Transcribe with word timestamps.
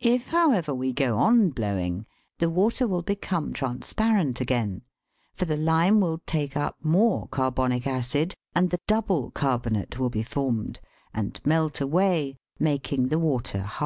If, 0.00 0.30
however, 0.30 0.74
we 0.74 0.92
go 0.92 1.18
on 1.18 1.50
blowing, 1.50 2.04
the 2.38 2.50
water 2.50 2.84
will 2.88 3.02
become 3.02 3.52
transparent 3.52 4.40
again, 4.40 4.82
for 5.36 5.44
the 5.44 5.56
lime 5.56 6.00
will 6.00 6.18
take 6.26 6.56
up 6.56 6.78
more 6.84 7.28
carbonic 7.28 7.86
acid, 7.86 8.34
and 8.56 8.70
the 8.70 8.80
double 8.88 9.30
carbonate 9.30 10.00
will 10.00 10.10
be 10.10 10.24
formed, 10.24 10.80
and 11.14 11.40
melt 11.44 11.80
away, 11.80 12.38
making 12.58 13.06
the 13.06 13.20
water" 13.20 13.60
hard." 13.62 13.80